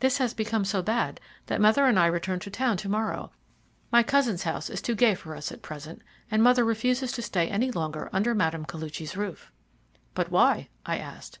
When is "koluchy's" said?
8.64-9.18